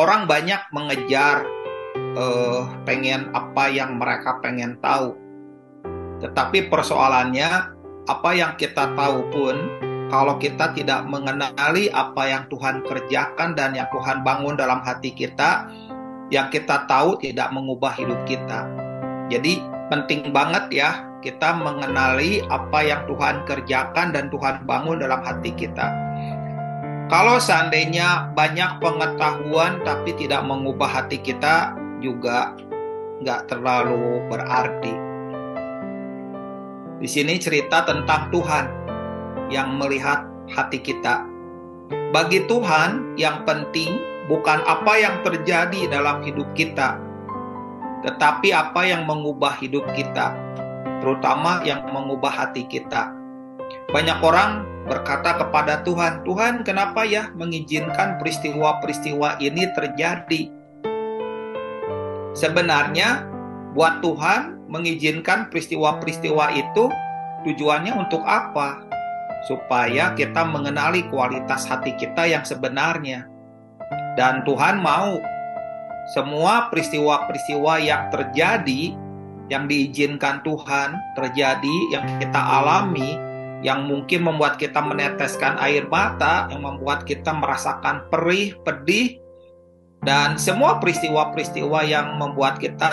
[0.00, 1.44] orang banyak mengejar
[2.16, 5.12] uh, pengen apa yang mereka pengen tahu.
[6.24, 7.76] Tetapi persoalannya
[8.08, 9.56] apa yang kita tahu pun
[10.08, 15.68] kalau kita tidak mengenali apa yang Tuhan kerjakan dan yang Tuhan bangun dalam hati kita,
[16.32, 18.66] yang kita tahu tidak mengubah hidup kita.
[19.30, 19.62] Jadi
[19.92, 20.90] penting banget ya
[21.20, 26.09] kita mengenali apa yang Tuhan kerjakan dan Tuhan bangun dalam hati kita.
[27.10, 32.54] Kalau seandainya banyak pengetahuan tapi tidak mengubah hati kita juga
[33.18, 34.94] nggak terlalu berarti.
[37.02, 38.66] Di sini cerita tentang Tuhan
[39.50, 40.22] yang melihat
[40.54, 41.26] hati kita.
[42.14, 43.98] Bagi Tuhan, yang penting
[44.30, 46.94] bukan apa yang terjadi dalam hidup kita,
[48.06, 50.30] tetapi apa yang mengubah hidup kita,
[51.02, 53.19] terutama yang mengubah hati kita.
[53.90, 60.42] Banyak orang berkata kepada Tuhan, "Tuhan, kenapa ya mengizinkan peristiwa-peristiwa ini terjadi?"
[62.34, 63.26] Sebenarnya,
[63.74, 66.86] buat Tuhan mengizinkan peristiwa-peristiwa itu
[67.46, 68.90] tujuannya untuk apa?
[69.44, 73.24] supaya kita mengenali kualitas hati kita yang sebenarnya.
[74.18, 75.16] Dan Tuhan mau
[76.12, 78.92] semua peristiwa-peristiwa yang terjadi,
[79.48, 83.16] yang diizinkan Tuhan terjadi, yang kita alami,
[83.60, 89.20] yang mungkin membuat kita meneteskan air mata, yang membuat kita merasakan perih, pedih,
[90.00, 92.88] dan semua peristiwa-peristiwa yang membuat kita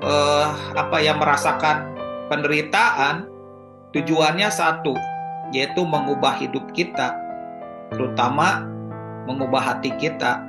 [0.00, 1.92] uh, apa ya merasakan
[2.32, 3.28] penderitaan,
[3.92, 4.96] tujuannya satu,
[5.52, 7.12] yaitu mengubah hidup kita,
[7.92, 8.64] terutama
[9.28, 10.47] mengubah hati kita.